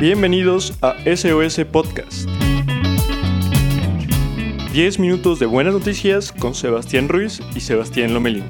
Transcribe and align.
Bienvenidos 0.00 0.74
a 0.82 0.94
SOS 1.06 1.64
Podcast. 1.72 2.28
10 4.74 4.98
minutos 4.98 5.38
de 5.38 5.46
buenas 5.46 5.72
noticias 5.72 6.32
con 6.32 6.54
Sebastián 6.54 7.08
Ruiz 7.08 7.40
y 7.54 7.60
Sebastián 7.60 8.12
Lomelín. 8.12 8.44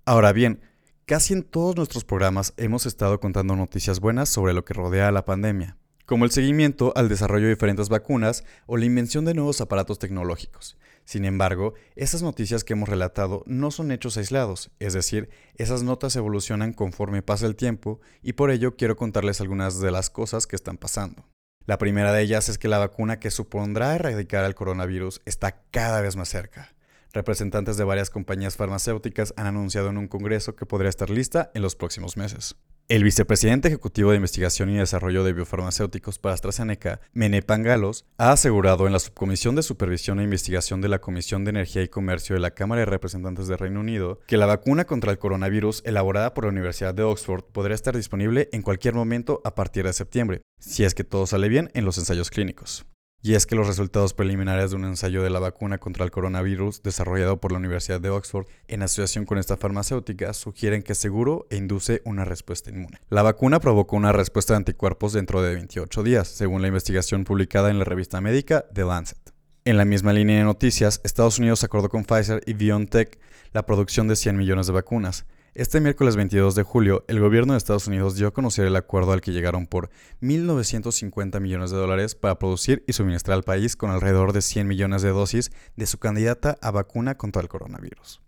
Ahora 0.05 0.31
bien, 0.31 0.61
Casi 1.07 1.33
en 1.33 1.43
todos 1.43 1.77
nuestros 1.77 2.03
programas 2.03 2.53
hemos 2.57 2.85
estado 2.85 3.21
contando 3.21 3.55
noticias 3.55 4.01
buenas 4.01 4.27
sobre 4.27 4.53
lo 4.53 4.65
que 4.65 4.73
rodea 4.73 5.07
a 5.07 5.11
la 5.13 5.23
pandemia, 5.23 5.77
como 6.05 6.25
el 6.25 6.31
seguimiento 6.31 6.91
al 6.97 7.07
desarrollo 7.07 7.45
de 7.45 7.53
diferentes 7.53 7.87
vacunas 7.87 8.43
o 8.65 8.75
la 8.75 8.83
invención 8.83 9.23
de 9.23 9.33
nuevos 9.33 9.61
aparatos 9.61 9.99
tecnológicos. 9.99 10.77
Sin 11.05 11.23
embargo, 11.23 11.75
esas 11.95 12.23
noticias 12.23 12.65
que 12.65 12.73
hemos 12.73 12.89
relatado 12.89 13.43
no 13.45 13.71
son 13.71 13.93
hechos 13.93 14.17
aislados, 14.17 14.69
es 14.79 14.91
decir, 14.91 15.29
esas 15.55 15.81
notas 15.81 16.13
evolucionan 16.17 16.73
conforme 16.73 17.21
pasa 17.21 17.45
el 17.45 17.55
tiempo 17.55 18.01
y 18.21 18.33
por 18.33 18.51
ello 18.51 18.75
quiero 18.75 18.97
contarles 18.97 19.39
algunas 19.39 19.79
de 19.79 19.91
las 19.91 20.09
cosas 20.09 20.45
que 20.45 20.57
están 20.57 20.75
pasando. 20.75 21.25
La 21.67 21.77
primera 21.77 22.13
de 22.13 22.21
ellas 22.21 22.47
es 22.47 22.57
que 22.57 22.69
la 22.69 22.77
vacuna 22.77 23.19
que 23.19 23.29
supondrá 23.29 23.93
erradicar 23.93 24.45
al 24.45 24.55
coronavirus 24.55 25.21
está 25.25 25.63
cada 25.69 25.99
vez 25.99 26.15
más 26.15 26.29
cerca. 26.29 26.73
Representantes 27.11 27.75
de 27.75 27.83
varias 27.83 28.09
compañías 28.09 28.55
farmacéuticas 28.55 29.33
han 29.35 29.47
anunciado 29.47 29.89
en 29.89 29.97
un 29.97 30.07
congreso 30.07 30.55
que 30.55 30.65
podría 30.65 30.87
estar 30.87 31.09
lista 31.09 31.51
en 31.53 31.61
los 31.61 31.75
próximos 31.75 32.15
meses. 32.15 32.55
El 32.89 33.03
vicepresidente 33.03 33.67
ejecutivo 33.67 34.11
de 34.11 34.15
Investigación 34.15 34.69
y 34.69 34.77
Desarrollo 34.77 35.25
de 35.25 35.33
Biofarmacéuticos 35.33 36.19
para 36.19 36.35
AstraZeneca, 36.35 37.01
Mene 37.11 37.41
Pangalos, 37.41 38.05
ha 38.17 38.31
asegurado 38.31 38.87
en 38.87 38.93
la 38.93 38.99
Subcomisión 38.99 39.55
de 39.55 39.63
Supervisión 39.63 40.21
e 40.21 40.23
Investigación 40.23 40.79
de 40.79 40.87
la 40.87 40.99
Comisión 40.99 41.43
de 41.43 41.49
Energía 41.49 41.83
y 41.83 41.89
Comercio 41.89 42.35
de 42.35 42.39
la 42.39 42.51
Cámara 42.51 42.79
de 42.79 42.85
Representantes 42.85 43.49
de 43.49 43.57
Reino 43.57 43.81
Unido 43.81 44.21
que 44.25 44.37
la 44.37 44.45
vacuna 44.45 44.85
contra 44.85 45.11
el 45.11 45.19
coronavirus 45.19 45.81
elaborada 45.83 46.33
por 46.33 46.45
la 46.45 46.51
Universidad 46.51 46.93
de 46.93 47.03
Oxford 47.03 47.43
podría 47.43 47.75
estar 47.75 47.93
disponible 47.93 48.47
en 48.53 48.61
cualquier 48.61 48.93
momento 48.93 49.41
a 49.43 49.53
partir 49.53 49.83
de 49.83 49.91
septiembre, 49.91 50.41
si 50.57 50.85
es 50.85 50.95
que 50.95 51.03
todo 51.03 51.27
sale 51.27 51.49
bien 51.49 51.69
en 51.73 51.83
los 51.83 51.97
ensayos 51.97 52.29
clínicos. 52.29 52.85
Y 53.23 53.33
es 53.33 53.45
que 53.45 53.55
los 53.55 53.67
resultados 53.67 54.13
preliminares 54.13 54.69
de 54.69 54.77
un 54.77 54.85
ensayo 54.85 55.23
de 55.23 55.29
la 55.29 55.39
vacuna 55.39 55.79
contra 55.79 56.05
el 56.05 56.11
coronavirus 56.11 56.83
desarrollado 56.83 57.41
por 57.41 57.51
la 57.51 57.57
Universidad 57.57 57.99
de 57.99 58.09
Oxford 58.09 58.45
en 58.67 58.83
asociación 58.83 59.25
con 59.25 59.37
esta 59.37 59.57
farmacéutica 59.57 60.33
sugieren 60.33 60.83
que 60.83 60.93
es 60.93 60.99
seguro 60.99 61.47
e 61.49 61.57
induce 61.57 62.01
una 62.05 62.25
respuesta 62.25 62.69
inmune. 62.69 62.99
La 63.09 63.23
vacuna 63.23 63.59
provocó 63.59 63.95
una 63.95 64.11
respuesta 64.11 64.53
de 64.53 64.57
anticuerpos 64.57 65.13
dentro 65.13 65.41
de 65.41 65.55
28 65.55 66.03
días, 66.03 66.27
según 66.27 66.61
la 66.61 66.67
investigación 66.67 67.23
publicada 67.23 67.71
en 67.71 67.79
la 67.79 67.85
revista 67.85 68.21
médica 68.21 68.65
The 68.73 68.85
Lancet. 68.85 69.33
En 69.65 69.75
la 69.75 69.83
misma 69.83 70.13
línea 70.13 70.37
de 70.37 70.43
noticias, 70.45 71.01
Estados 71.03 71.39
Unidos 71.39 71.63
acordó 71.63 71.89
con 71.89 72.05
Pfizer 72.05 72.41
y 72.45 72.53
BioNTech 72.53 73.19
la 73.51 73.65
producción 73.65 74.07
de 74.07 74.15
100 74.15 74.37
millones 74.37 74.67
de 74.67 74.73
vacunas. 74.73 75.25
Este 75.53 75.81
miércoles 75.81 76.15
22 76.15 76.55
de 76.55 76.63
julio, 76.63 77.03
el 77.07 77.19
gobierno 77.19 77.53
de 77.53 77.57
Estados 77.57 77.87
Unidos 77.87 78.15
dio 78.15 78.27
a 78.27 78.33
conocer 78.33 78.65
el 78.67 78.75
acuerdo 78.75 79.11
al 79.11 79.21
que 79.21 79.31
llegaron 79.31 79.65
por 79.65 79.89
1.950 80.21 81.39
millones 81.39 81.71
de 81.71 81.77
dólares 81.77 82.13
para 82.13 82.37
producir 82.37 82.83
y 82.87 82.93
suministrar 82.93 83.35
al 83.35 83.43
país 83.43 83.75
con 83.75 83.89
alrededor 83.89 84.33
de 84.33 84.41
100 84.41 84.67
millones 84.67 85.01
de 85.01 85.09
dosis 85.09 85.51
de 85.75 85.87
su 85.87 85.97
candidata 85.97 86.57
a 86.61 86.71
vacuna 86.71 87.17
contra 87.17 87.41
el 87.41 87.47
coronavirus. 87.47 88.21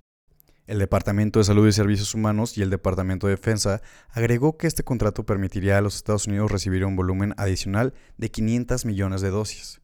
El 0.65 0.79
Departamento 0.79 1.39
de 1.39 1.45
Salud 1.45 1.67
y 1.67 1.71
Servicios 1.71 2.13
Humanos 2.13 2.57
y 2.57 2.61
el 2.61 2.69
Departamento 2.69 3.27
de 3.27 3.35
Defensa 3.35 3.81
agregó 4.09 4.57
que 4.57 4.67
este 4.67 4.83
contrato 4.83 5.25
permitiría 5.25 5.77
a 5.77 5.81
los 5.81 5.95
Estados 5.95 6.27
Unidos 6.27 6.51
recibir 6.51 6.85
un 6.85 6.95
volumen 6.95 7.33
adicional 7.37 7.93
de 8.17 8.29
500 8.29 8.85
millones 8.85 9.21
de 9.21 9.29
dosis. 9.29 9.81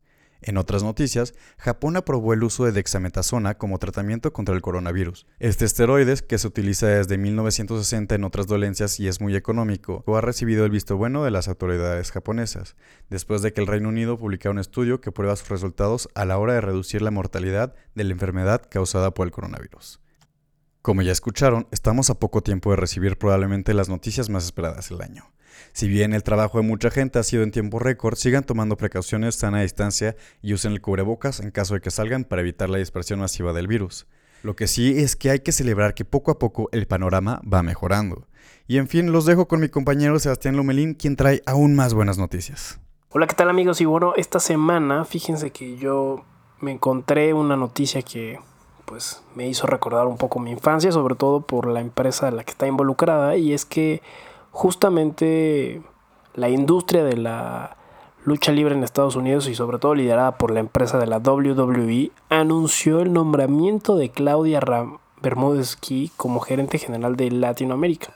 En 0.48 0.58
otras 0.58 0.84
noticias, 0.84 1.34
Japón 1.58 1.98
aprobó 1.98 2.32
el 2.32 2.44
uso 2.44 2.66
de 2.66 2.72
dexametasona 2.72 3.58
como 3.58 3.80
tratamiento 3.80 4.32
contra 4.32 4.54
el 4.54 4.62
coronavirus. 4.62 5.26
Este 5.40 5.66
esteroide, 5.66 6.18
que 6.18 6.38
se 6.38 6.48
utiliza 6.48 6.86
desde 6.86 7.18
1960 7.18 8.14
en 8.14 8.24
otras 8.24 8.46
dolencias 8.46 9.00
y 9.00 9.08
es 9.08 9.20
muy 9.20 9.36
económico, 9.36 10.04
ha 10.16 10.22
recibido 10.22 10.64
el 10.64 10.70
visto 10.70 10.98
bueno 10.98 11.24
de 11.24 11.32
las 11.32 11.48
autoridades 11.48 12.12
japonesas, 12.12 12.76
después 13.10 13.42
de 13.42 13.54
que 13.54 13.62
el 13.62 13.66
Reino 13.66 13.90
Unido 13.90 14.20
publicara 14.20 14.52
un 14.52 14.60
estudio 14.60 15.02
que 15.02 15.12
prueba 15.12 15.36
sus 15.36 15.50
resultados 15.50 16.10
a 16.14 16.26
la 16.26 16.38
hora 16.38 16.54
de 16.54 16.62
reducir 16.62 17.02
la 17.02 17.10
mortalidad 17.10 17.74
de 17.96 18.04
la 18.04 18.14
enfermedad 18.14 18.62
causada 18.70 19.16
por 19.16 19.26
el 19.26 19.32
coronavirus. 19.32 20.00
Como 20.84 21.02
ya 21.02 21.12
escucharon, 21.12 21.68
estamos 21.72 22.12
a 22.12 22.20
poco 22.20 22.44
tiempo 22.44 22.70
de 22.70 22.76
recibir 22.76 23.18
probablemente 23.18 23.74
las 23.74 23.90
noticias 23.90 24.30
más 24.30 24.46
esperadas 24.46 24.90
del 24.90 25.02
año. 25.02 25.35
Si 25.74 25.88
bien 25.88 26.14
el 26.14 26.24
trabajo 26.24 26.58
de 26.58 26.64
mucha 26.64 26.90
gente 26.90 27.20
ha 27.20 27.24
sido 27.24 27.44
en 27.44 27.52
tiempo 27.52 27.80
récord, 27.80 28.16
sigan 28.16 28.44
tomando 28.44 28.78
precauciones, 28.78 29.36
sana 29.36 29.62
distancia 29.62 30.16
y 30.42 30.54
usen 30.54 30.72
el 30.72 30.82
cubrebocas 30.82 31.40
en 31.40 31.52
caso 31.52 31.74
de 31.74 31.82
que 31.82 31.92
salgan 31.92 32.24
para 32.24 32.42
evitar 32.42 32.70
la 32.70 32.78
dispersión 32.78 33.20
masiva 33.20 33.54
del 33.54 33.68
virus. 33.68 34.08
Lo 34.44 34.56
que 34.56 34.68
sí 34.68 35.00
es 35.00 35.16
que 35.16 35.32
hay 35.32 35.40
que 35.40 35.52
celebrar 35.52 35.94
que 35.96 36.06
poco 36.06 36.32
a 36.32 36.38
poco 36.40 36.70
el 36.72 36.86
panorama 36.86 37.42
va 37.52 37.64
mejorando. 37.64 38.28
Y 38.68 38.78
en 38.78 38.88
fin, 38.88 39.12
los 39.12 39.26
dejo 39.26 39.48
con 39.48 39.60
mi 39.60 39.70
compañero 39.70 40.20
Sebastián 40.20 40.56
Lomelín, 40.56 40.94
quien 40.94 41.16
trae 41.16 41.42
aún 41.46 41.76
más 41.76 41.94
buenas 41.94 42.18
noticias. 42.18 42.80
Hola, 43.10 43.28
¿qué 43.28 43.36
tal 43.36 43.50
amigos? 43.50 43.82
Y 43.82 43.86
bueno, 43.86 44.14
esta 44.18 44.40
semana, 44.40 45.06
fíjense 45.06 45.52
que 45.52 45.78
yo 45.78 46.26
me 46.60 46.72
encontré 46.72 47.34
una 47.34 47.56
noticia 47.56 48.02
que 48.02 48.40
pues 48.86 49.24
me 49.36 49.48
hizo 49.48 49.68
recordar 49.68 50.06
un 50.06 50.18
poco 50.18 50.40
mi 50.40 50.52
infancia, 50.52 50.92
sobre 50.92 51.16
todo 51.16 51.42
por 51.42 51.68
la 51.68 51.82
empresa 51.82 52.28
en 52.28 52.38
la 52.38 52.44
que 52.44 52.52
está 52.52 52.68
involucrada, 52.68 53.36
y 53.36 53.54
es 53.54 53.66
que 53.66 54.02
justamente 54.56 55.82
la 56.34 56.48
industria 56.48 57.04
de 57.04 57.18
la 57.18 57.76
lucha 58.24 58.54
libre 58.54 58.74
en 58.74 58.86
Estados 58.86 59.18
Unidos 59.18 59.50
y 59.50 59.54
sobre 59.54 59.80
todo 59.80 59.96
liderada 59.96 60.38
por 60.38 60.50
la 60.50 60.62
empresa 60.62 60.98
de 60.98 61.08
la 61.08 61.18
WWE 61.18 62.12
anunció 62.30 63.02
el 63.02 63.12
nombramiento 63.12 63.98
de 63.98 64.10
Claudia 64.10 64.62
Ram 64.62 65.00
como 66.16 66.40
gerente 66.40 66.78
general 66.78 67.18
de 67.18 67.32
Latinoamérica. 67.32 68.14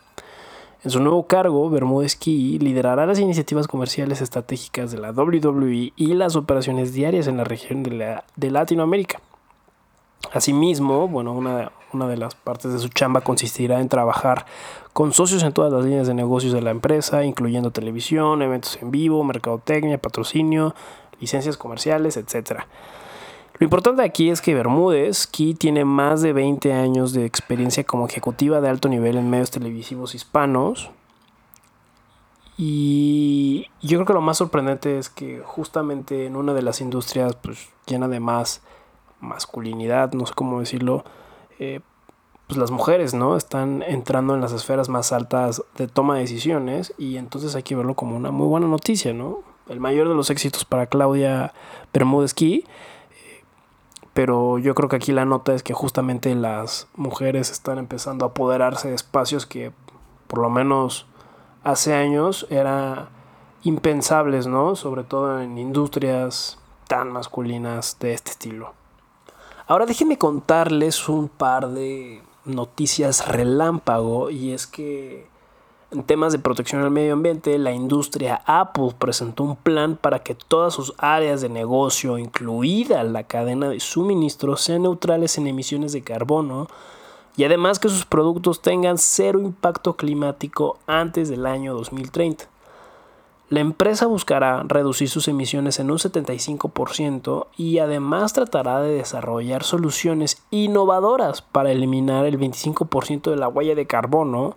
En 0.85 0.91
su 0.91 1.01
nuevo 1.01 1.27
cargo, 1.27 1.69
Bermúdez 1.69 2.17
liderará 2.25 3.05
las 3.05 3.19
iniciativas 3.19 3.67
comerciales 3.67 4.21
estratégicas 4.21 4.91
de 4.91 4.99
la 4.99 5.11
WWE 5.11 5.91
y 5.93 6.13
las 6.13 6.37
operaciones 6.37 6.93
diarias 6.93 7.27
en 7.27 7.35
la 7.35 7.43
región 7.43 7.83
de, 7.83 8.21
de 8.37 8.51
Latinoamérica. 8.51 9.19
Asimismo, 10.33 11.07
bueno, 11.07 11.33
una, 11.33 11.71
una 11.93 12.07
de 12.07 12.17
las 12.17 12.35
partes 12.35 12.71
de 12.73 12.79
su 12.79 12.89
chamba 12.89 13.21
consistirá 13.21 13.79
en 13.79 13.89
trabajar 13.89 14.45
con 14.93 15.13
socios 15.13 15.43
en 15.43 15.53
todas 15.53 15.71
las 15.71 15.85
líneas 15.85 16.07
de 16.07 16.13
negocios 16.13 16.53
de 16.53 16.61
la 16.61 16.71
empresa, 16.71 17.23
incluyendo 17.23 17.71
televisión, 17.71 18.41
eventos 18.41 18.77
en 18.81 18.91
vivo, 18.91 19.23
mercadotecnia, 19.23 19.97
patrocinio, 19.97 20.75
licencias 21.19 21.57
comerciales, 21.57 22.17
etc. 22.17 22.61
Lo 23.59 23.65
importante 23.65 24.03
aquí 24.03 24.29
es 24.29 24.41
que 24.41 24.53
Bermúdez 24.53 25.27
Key 25.27 25.53
tiene 25.53 25.83
más 25.83 26.21
de 26.21 26.33
20 26.33 26.73
años 26.73 27.11
de 27.11 27.25
experiencia 27.25 27.83
como 27.83 28.07
ejecutiva 28.07 28.61
de 28.61 28.69
alto 28.69 28.87
nivel 28.87 29.17
en 29.17 29.29
medios 29.29 29.51
televisivos 29.51 30.15
hispanos 30.15 30.91
Y 32.57 33.67
yo 33.81 33.97
creo 33.97 34.05
que 34.05 34.13
lo 34.13 34.21
más 34.21 34.37
sorprendente 34.37 34.97
es 34.97 35.09
que 35.09 35.41
justamente 35.45 36.25
en 36.25 36.35
una 36.37 36.53
de 36.53 36.61
las 36.61 36.79
industrias 36.79 37.35
pues, 37.35 37.69
llena 37.85 38.07
de 38.07 38.21
más 38.21 38.61
masculinidad, 39.19 40.13
no 40.13 40.25
sé 40.25 40.33
cómo 40.35 40.59
decirlo, 40.59 41.03
eh, 41.59 41.81
pues 42.47 42.57
las 42.57 42.71
mujeres, 42.71 43.13
¿no? 43.13 43.35
Están 43.37 43.83
entrando 43.83 44.33
en 44.33 44.41
las 44.41 44.53
esferas 44.53 44.89
más 44.89 45.11
altas 45.11 45.61
de 45.77 45.87
toma 45.87 46.15
de 46.15 46.21
decisiones 46.21 46.93
y 46.97 47.17
entonces 47.17 47.55
hay 47.55 47.61
que 47.61 47.75
verlo 47.75 47.93
como 47.93 48.15
una 48.15 48.31
muy 48.31 48.47
buena 48.47 48.67
noticia, 48.67 49.13
¿no? 49.13 49.43
El 49.67 49.79
mayor 49.79 50.07
de 50.09 50.15
los 50.15 50.31
éxitos 50.31 50.65
para 50.65 50.87
Claudia 50.87 51.53
Bermúdez 51.93 52.33
eh, 52.41 52.63
pero 54.13 54.57
yo 54.57 54.73
creo 54.73 54.89
que 54.89 54.95
aquí 54.95 55.11
la 55.11 55.25
nota 55.25 55.53
es 55.53 55.61
que 55.61 55.75
justamente 55.75 56.33
las 56.33 56.87
mujeres 56.95 57.51
están 57.51 57.77
empezando 57.77 58.25
a 58.25 58.29
apoderarse 58.29 58.89
de 58.89 58.95
espacios 58.95 59.45
que 59.45 59.71
por 60.27 60.39
lo 60.39 60.49
menos 60.49 61.05
hace 61.63 61.93
años 61.93 62.47
era 62.49 63.09
impensables, 63.63 64.47
¿no? 64.47 64.75
Sobre 64.75 65.03
todo 65.03 65.39
en 65.39 65.59
industrias 65.59 66.57
tan 66.87 67.11
masculinas 67.11 67.97
de 67.99 68.13
este 68.13 68.31
estilo. 68.31 68.78
Ahora 69.69 69.85
déjenme 69.85 70.17
contarles 70.17 71.07
un 71.09 71.29
par 71.29 71.69
de 71.69 72.23
noticias 72.43 73.27
relámpago 73.27 74.31
y 74.31 74.51
es 74.51 74.65
que 74.65 75.27
en 75.91 76.01
temas 76.01 76.31
de 76.31 76.39
protección 76.39 76.81
al 76.81 76.89
medio 76.89 77.13
ambiente, 77.13 77.55
la 77.59 77.71
industria 77.71 78.41
Apple 78.47 78.95
presentó 78.97 79.43
un 79.43 79.55
plan 79.55 79.95
para 79.95 80.23
que 80.23 80.33
todas 80.33 80.73
sus 80.73 80.95
áreas 80.97 81.41
de 81.41 81.49
negocio, 81.49 82.17
incluida 82.17 83.03
la 83.03 83.25
cadena 83.25 83.69
de 83.69 83.79
suministro, 83.79 84.57
sean 84.57 84.81
neutrales 84.81 85.37
en 85.37 85.45
emisiones 85.45 85.93
de 85.93 86.01
carbono 86.01 86.67
y 87.37 87.43
además 87.43 87.77
que 87.77 87.89
sus 87.89 88.07
productos 88.07 88.63
tengan 88.63 88.97
cero 88.97 89.39
impacto 89.39 89.95
climático 89.95 90.79
antes 90.87 91.29
del 91.29 91.45
año 91.45 91.75
2030. 91.75 92.45
La 93.49 93.61
empresa 93.61 94.05
buscará 94.05 94.61
reducir 94.67 95.09
sus 95.09 95.27
emisiones 95.27 95.79
en 95.79 95.89
un 95.89 95.97
75% 95.97 97.47
y 97.57 97.79
además 97.79 98.33
tratará 98.33 98.79
de 98.79 98.93
desarrollar 98.93 99.63
soluciones 99.63 100.43
innovadoras 100.51 101.41
para 101.41 101.71
eliminar 101.71 102.25
el 102.25 102.39
25% 102.39 103.31
de 103.31 103.35
la 103.37 103.47
huella 103.47 103.73
de 103.73 103.87
carbono 103.87 104.55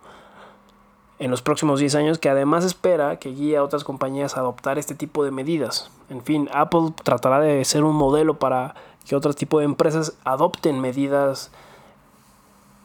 en 1.19 1.31
los 1.31 1.41
próximos 1.41 1.81
10 1.81 1.95
años 1.95 2.19
que 2.19 2.29
además 2.29 2.67
espera 2.67 3.19
que 3.19 3.31
guíe 3.31 3.57
a 3.57 3.65
otras 3.65 3.83
compañías 3.83 4.37
a 4.37 4.41
adoptar 4.41 4.77
este 4.77 4.95
tipo 4.95 5.25
de 5.25 5.31
medidas. 5.31 5.91
En 6.11 6.23
fin, 6.23 6.51
Apple 6.53 6.93
tratará 7.03 7.41
de 7.41 7.65
ser 7.65 7.85
un 7.85 7.97
modelo 7.97 8.39
para 8.39 8.75
que 9.07 9.17
otro 9.17 9.33
tipo 9.33 9.59
de 9.59 9.65
empresas 9.65 10.19
adopten 10.25 10.81
medidas 10.81 11.51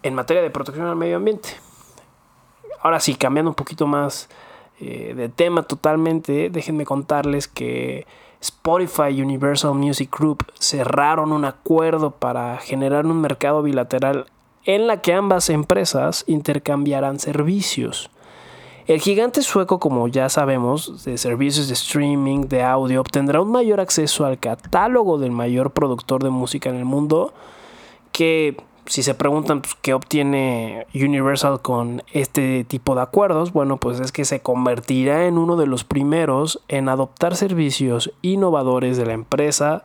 en 0.04 0.16
materia 0.16 0.42
de 0.42 0.52
protección 0.52 0.88
al 0.88 0.96
medio 0.96 1.18
ambiente. 1.18 1.50
Ahora 2.82 3.02
sí, 3.02 3.16
cambiando 3.16 3.52
un 3.52 3.56
poquito 3.56 3.88
más 3.88 4.30
eh, 4.80 5.14
de 5.16 5.30
tema 5.30 5.64
totalmente, 5.64 6.50
déjenme 6.50 6.86
contarles 6.86 7.48
que 7.48 8.06
Spotify 8.42 9.10
y 9.10 9.22
Universal 9.22 9.74
Music 9.74 10.16
Group 10.16 10.46
cerraron 10.60 11.32
un 11.32 11.46
acuerdo 11.46 12.12
para 12.12 12.58
generar 12.58 13.06
un 13.06 13.20
mercado 13.20 13.64
bilateral 13.64 14.28
en 14.66 14.86
la 14.86 15.02
que 15.02 15.14
ambas 15.14 15.50
empresas 15.50 16.24
intercambiarán 16.28 17.20
servicios. 17.20 18.12
El 18.86 19.02
gigante 19.02 19.42
sueco, 19.42 19.80
como 19.80 20.08
ya 20.08 20.30
sabemos, 20.30 21.04
de 21.04 21.18
servicios 21.18 21.68
de 21.68 21.74
streaming, 21.74 22.42
de 22.48 22.64
audio, 22.64 23.02
obtendrá 23.02 23.42
un 23.42 23.52
mayor 23.52 23.82
acceso 23.82 24.26
al 24.26 24.40
catálogo 24.40 25.18
del 25.18 25.32
mayor 25.32 25.72
productor 25.72 26.24
de 26.24 26.30
música 26.30 26.70
en 26.70 26.78
el 26.78 26.86
mundo, 26.86 27.34
que 28.14 28.56
si 28.88 29.04
se 29.04 29.14
preguntan 29.14 29.62
pues, 29.62 29.76
qué 29.82 29.94
obtiene 29.94 30.88
Universal 30.94 31.62
con 31.62 32.04
este 32.14 32.64
tipo 32.64 32.96
de 32.96 33.02
acuerdos, 33.02 33.52
bueno, 33.52 33.78
pues 33.78 34.00
es 34.00 34.12
que 34.12 34.26
se 34.26 34.40
convertirá 34.40 35.26
en 35.26 35.38
uno 35.38 35.58
de 35.58 35.68
los 35.68 35.84
primeros 35.84 36.62
en 36.68 36.90
adoptar 36.90 37.36
servicios 37.36 38.12
innovadores 38.22 38.98
de 38.98 39.06
la 39.06 39.14
empresa 39.14 39.84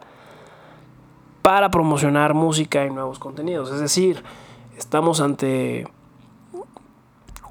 para 1.43 1.71
promocionar 1.71 2.35
música 2.35 2.87
y 2.87 2.91
nuevos 2.91 3.19
contenidos. 3.19 3.71
Es 3.73 3.81
decir, 3.81 4.23
estamos 4.79 5.21
ante 5.21 5.89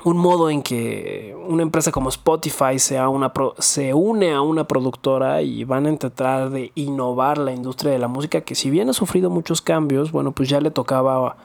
un 0.03 0.17
modo 0.17 0.49
en 0.49 0.63
que 0.63 1.35
una 1.47 1.61
empresa 1.61 1.91
como 1.91 2.09
Spotify 2.09 2.79
sea 2.79 3.09
una 3.09 3.31
se 3.59 3.93
une 3.93 4.33
a 4.33 4.41
una 4.41 4.65
productora 4.65 5.41
y 5.41 5.63
van 5.63 5.85
a 5.85 5.95
tratar 5.97 6.49
de 6.49 6.71
innovar 6.75 7.37
la 7.37 7.51
industria 7.51 7.91
de 7.91 7.99
la 7.99 8.07
música 8.07 8.41
que 8.41 8.55
si 8.55 8.69
bien 8.69 8.89
ha 8.89 8.93
sufrido 8.93 9.29
muchos 9.29 9.61
cambios, 9.61 10.11
bueno, 10.11 10.31
pues 10.31 10.49
ya 10.49 10.59
le 10.59 10.71
tocaba 10.71 11.37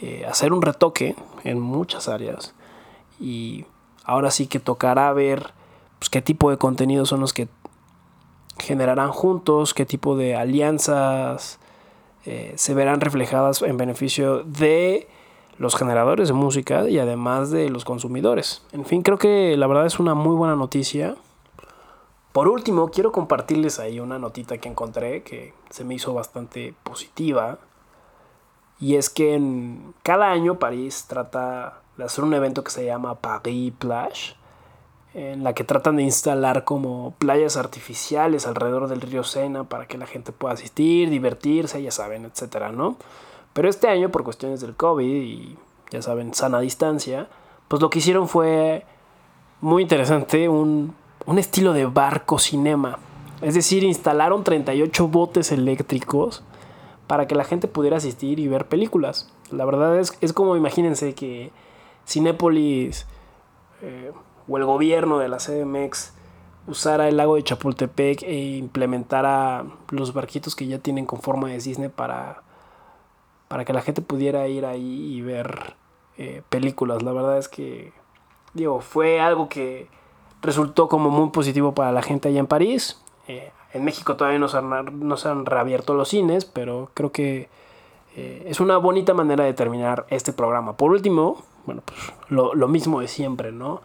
eh, 0.00 0.26
hacer 0.28 0.52
un 0.52 0.60
retoque 0.60 1.16
en 1.44 1.60
muchas 1.60 2.08
áreas. 2.08 2.54
Y 3.20 3.64
ahora 4.04 4.30
sí 4.30 4.46
que 4.46 4.60
tocará 4.60 5.12
ver 5.12 5.52
pues, 5.98 6.10
qué 6.10 6.20
tipo 6.20 6.50
de 6.50 6.58
contenidos 6.58 7.08
son 7.08 7.20
los 7.20 7.32
que 7.32 7.48
generarán 8.58 9.10
juntos, 9.10 9.72
qué 9.72 9.86
tipo 9.86 10.16
de 10.16 10.36
alianzas 10.36 11.58
eh, 12.26 12.52
se 12.56 12.74
verán 12.74 13.00
reflejadas 13.00 13.62
en 13.62 13.76
beneficio 13.76 14.42
de 14.44 15.08
los 15.58 15.76
generadores 15.76 16.28
de 16.28 16.34
música 16.34 16.88
y 16.88 16.98
además 16.98 17.50
de 17.50 17.70
los 17.70 17.84
consumidores. 17.84 18.62
En 18.72 18.84
fin, 18.84 19.02
creo 19.02 19.18
que 19.18 19.56
la 19.56 19.66
verdad 19.66 19.86
es 19.86 19.98
una 19.98 20.14
muy 20.14 20.34
buena 20.34 20.56
noticia. 20.56 21.16
Por 22.32 22.48
último, 22.48 22.90
quiero 22.90 23.12
compartirles 23.12 23.78
ahí 23.78 24.00
una 24.00 24.18
notita 24.18 24.58
que 24.58 24.68
encontré 24.68 25.22
que 25.22 25.54
se 25.70 25.84
me 25.84 25.94
hizo 25.94 26.12
bastante 26.14 26.74
positiva. 26.82 27.58
Y 28.80 28.96
es 28.96 29.08
que 29.08 29.34
en, 29.34 29.94
cada 30.02 30.32
año 30.32 30.58
París 30.58 31.06
trata 31.08 31.80
de 31.96 32.04
hacer 32.04 32.24
un 32.24 32.34
evento 32.34 32.64
que 32.64 32.72
se 32.72 32.84
llama 32.84 33.14
Paris 33.14 33.72
Plage, 33.78 34.34
en 35.14 35.44
la 35.44 35.52
que 35.52 35.62
tratan 35.62 35.96
de 35.96 36.02
instalar 36.02 36.64
como 36.64 37.14
playas 37.18 37.56
artificiales 37.56 38.48
alrededor 38.48 38.88
del 38.88 39.00
río 39.00 39.22
Sena 39.22 39.62
para 39.62 39.86
que 39.86 39.96
la 39.96 40.06
gente 40.06 40.32
pueda 40.32 40.54
asistir, 40.54 41.08
divertirse, 41.08 41.80
ya 41.80 41.92
saben, 41.92 42.24
etcétera, 42.24 42.72
¿no? 42.72 42.96
Pero 43.54 43.70
este 43.70 43.88
año, 43.88 44.10
por 44.10 44.24
cuestiones 44.24 44.60
del 44.60 44.74
COVID 44.74 45.22
y 45.22 45.56
ya 45.90 46.02
saben, 46.02 46.34
sana 46.34 46.60
distancia, 46.60 47.28
pues 47.68 47.80
lo 47.80 47.88
que 47.88 48.00
hicieron 48.00 48.28
fue 48.28 48.84
muy 49.60 49.82
interesante, 49.82 50.48
un, 50.48 50.94
estilo 51.38 51.72
de 51.72 51.86
barco 51.86 52.38
cinema. 52.38 52.98
Es 53.40 53.54
decir, 53.54 53.84
instalaron 53.84 54.44
38 54.44 55.08
botes 55.08 55.52
eléctricos 55.52 56.42
para 57.06 57.26
que 57.26 57.34
la 57.34 57.44
gente 57.44 57.68
pudiera 57.68 57.96
asistir 57.96 58.40
y 58.40 58.48
ver 58.48 58.66
películas. 58.66 59.32
La 59.50 59.64
verdad 59.64 59.98
es, 59.98 60.18
es 60.20 60.32
como 60.32 60.56
imagínense 60.56 61.14
que 61.14 61.50
Cinépolis 62.06 63.06
eh, 63.82 64.12
o 64.48 64.58
el 64.58 64.64
gobierno 64.64 65.18
de 65.18 65.28
la 65.28 65.38
CDMX 65.38 66.12
usara 66.66 67.08
el 67.08 67.16
lago 67.16 67.36
de 67.36 67.44
Chapultepec 67.44 68.22
e 68.22 68.56
implementara 68.56 69.64
los 69.90 70.12
barquitos 70.12 70.56
que 70.56 70.66
ya 70.66 70.78
tienen 70.78 71.06
con 71.06 71.20
forma 71.20 71.48
de 71.48 71.60
cisne 71.60 71.90
para 71.90 72.43
para 73.48 73.64
que 73.64 73.72
la 73.72 73.82
gente 73.82 74.02
pudiera 74.02 74.46
ir 74.48 74.66
ahí 74.66 75.14
y 75.14 75.22
ver 75.22 75.74
eh, 76.16 76.42
películas. 76.48 77.02
La 77.02 77.12
verdad 77.12 77.38
es 77.38 77.48
que, 77.48 77.92
digo, 78.52 78.80
fue 78.80 79.20
algo 79.20 79.48
que 79.48 79.88
resultó 80.42 80.88
como 80.88 81.10
muy 81.10 81.30
positivo 81.30 81.74
para 81.74 81.92
la 81.92 82.02
gente 82.02 82.28
allá 82.28 82.40
en 82.40 82.46
París. 82.46 83.02
Eh, 83.28 83.50
en 83.72 83.84
México 83.84 84.16
todavía 84.16 84.38
no 84.38 84.48
se, 84.48 84.58
han, 84.58 85.08
no 85.08 85.16
se 85.16 85.28
han 85.28 85.46
reabierto 85.46 85.94
los 85.94 86.08
cines, 86.08 86.44
pero 86.44 86.90
creo 86.94 87.10
que 87.12 87.48
eh, 88.16 88.44
es 88.46 88.60
una 88.60 88.76
bonita 88.76 89.14
manera 89.14 89.44
de 89.44 89.54
terminar 89.54 90.06
este 90.08 90.32
programa. 90.32 90.76
Por 90.76 90.92
último, 90.92 91.42
bueno, 91.66 91.82
pues 91.84 92.00
lo, 92.28 92.54
lo 92.54 92.68
mismo 92.68 93.00
de 93.00 93.08
siempre, 93.08 93.50
¿no? 93.52 93.82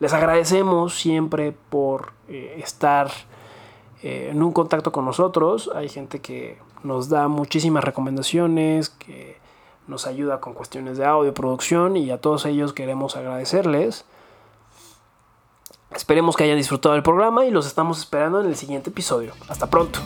Les 0.00 0.12
agradecemos 0.12 0.98
siempre 0.98 1.52
por 1.70 2.12
estar 2.28 3.10
en 4.02 4.42
un 4.42 4.52
contacto 4.52 4.92
con 4.92 5.04
nosotros. 5.04 5.70
Hay 5.74 5.88
gente 5.88 6.20
que 6.20 6.58
nos 6.82 7.08
da 7.08 7.28
muchísimas 7.28 7.84
recomendaciones, 7.84 8.90
que 8.90 9.38
nos 9.86 10.06
ayuda 10.06 10.40
con 10.40 10.52
cuestiones 10.54 10.98
de 10.98 11.04
audio, 11.04 11.34
producción 11.34 11.96
y 11.96 12.10
a 12.10 12.20
todos 12.20 12.46
ellos 12.46 12.72
queremos 12.72 13.16
agradecerles. 13.16 14.04
Esperemos 15.94 16.36
que 16.36 16.44
hayan 16.44 16.58
disfrutado 16.58 16.94
del 16.94 17.02
programa 17.02 17.46
y 17.46 17.50
los 17.50 17.66
estamos 17.66 17.98
esperando 17.98 18.40
en 18.40 18.46
el 18.46 18.56
siguiente 18.56 18.90
episodio. 18.90 19.32
Hasta 19.48 19.68
pronto. 19.68 20.00